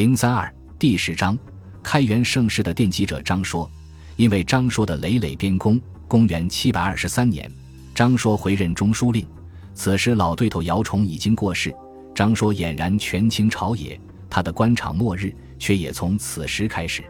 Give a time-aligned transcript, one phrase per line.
[0.00, 1.38] 零三二第十章，
[1.82, 3.70] 开元盛世的奠基者张说，
[4.16, 7.52] 因为张说的累累边功，公元七百二十三年，
[7.94, 9.26] 张说回任中书令。
[9.74, 11.70] 此时老对头姚崇已经过世，
[12.14, 14.00] 张说俨然权倾朝野，
[14.30, 17.04] 他的官场末日却也从此时开始。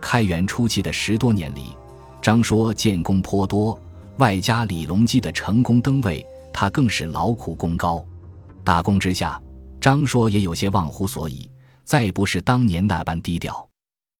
[0.00, 1.76] 开元初期的十多年里，
[2.22, 3.76] 张说建功颇多，
[4.18, 8.06] 外加李隆基的成功登位，他更是劳苦功高。
[8.62, 9.42] 大功之下，
[9.80, 11.50] 张说也有些忘乎所以，
[11.90, 13.68] 再不是当年那般低调。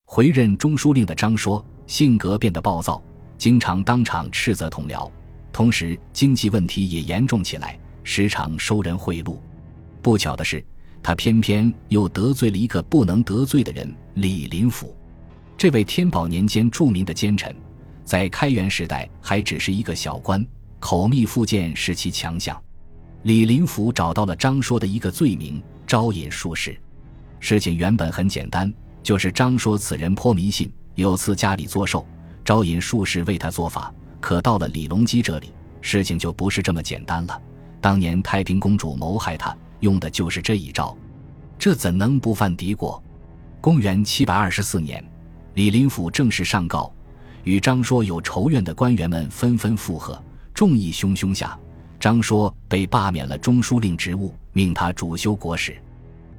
[0.04, 3.00] 回任中书令的张说，性格变得暴躁，
[3.38, 5.08] 经常当场斥责同僚，
[5.52, 9.38] 同时经济问题也严重起来，时常收人贿赂。
[10.02, 10.66] 不巧的是，
[11.00, 14.92] 他偏偏又得罪了一个不能得罪的人——李林甫。
[15.56, 17.54] 这位天宝年间著名的奸臣，
[18.04, 20.44] 在开元时代还只是一个小官，
[20.80, 22.60] 口蜜腹剑是其强项。
[23.22, 26.76] 李林甫找到了张说的一个罪名：招引术士。
[27.40, 28.72] 事情原本很简单，
[29.02, 32.06] 就是张说此人颇迷信，有次家里做寿，
[32.44, 33.92] 招引术士为他做法。
[34.20, 37.42] 可到了李隆基这里，事情就不是这么简单了。
[37.80, 40.94] 当年太平公主谋害他，用的就是这一招，
[41.58, 43.02] 这怎能不犯敌国？
[43.60, 45.02] 公元七百二十四年。
[45.54, 46.92] 李林甫正式上告，
[47.42, 51.58] 与张说有仇怨的官员们纷纷附和，众议汹汹下，
[51.98, 55.76] 张说被罢免了中书令职务，命他主修国史。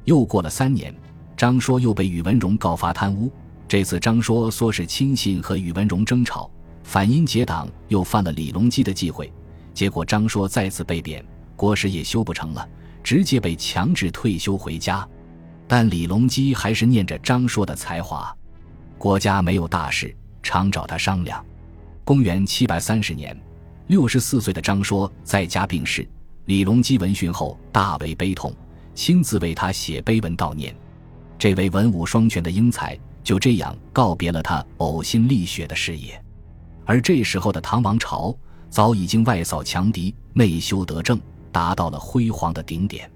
[0.06, 0.94] 又过了三年，
[1.38, 3.32] 张说又被宇文荣告发贪污。
[3.68, 6.52] 这次张说说是亲信和宇文荣争吵，
[6.84, 9.32] 反因结党，又犯了李隆基的忌讳，
[9.74, 11.24] 结果张说再次被贬，
[11.56, 12.68] 国史也修不成了，
[13.02, 15.08] 直接被强制退休回家。
[15.68, 18.36] 但李隆基还是念着张说的才华。
[18.98, 21.44] 国家没有大事，常找他商量。
[22.04, 23.40] 公元七百三十年，
[23.88, 26.06] 六十四岁的张说在家病逝。
[26.46, 28.54] 李隆基闻讯后大为悲痛，
[28.94, 30.76] 亲自为他写碑文悼念。
[31.38, 36.24] 这位文武双全的英才就这样告别了他呕心沥血的事业。
[36.86, 38.36] 而这时候的唐王朝
[38.70, 41.20] 早已经外扫强敌，内修德政，
[41.52, 43.10] 达到了辉煌的顶点。